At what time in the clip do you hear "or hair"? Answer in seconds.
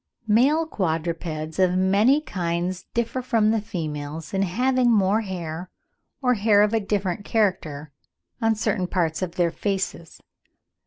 6.23-6.63